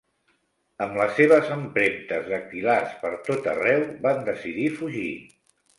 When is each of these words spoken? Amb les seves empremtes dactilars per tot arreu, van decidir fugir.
Amb 0.85 0.95
les 1.01 1.13
seves 1.19 1.51
empremtes 1.57 2.33
dactilars 2.33 2.99
per 3.05 3.15
tot 3.31 3.53
arreu, 3.55 3.87
van 4.09 4.29
decidir 4.33 4.71
fugir. 4.81 5.11